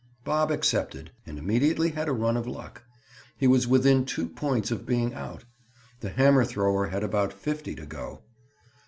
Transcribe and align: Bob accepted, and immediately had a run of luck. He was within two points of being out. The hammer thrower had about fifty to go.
Bob 0.23 0.49
accepted, 0.49 1.11
and 1.27 1.37
immediately 1.37 1.89
had 1.91 2.09
a 2.09 2.11
run 2.11 2.35
of 2.35 2.47
luck. 2.47 2.81
He 3.37 3.45
was 3.45 3.67
within 3.67 4.03
two 4.03 4.27
points 4.27 4.71
of 4.71 4.83
being 4.83 5.13
out. 5.13 5.43
The 5.99 6.09
hammer 6.09 6.43
thrower 6.43 6.87
had 6.87 7.03
about 7.03 7.31
fifty 7.31 7.75
to 7.75 7.85
go. 7.85 8.23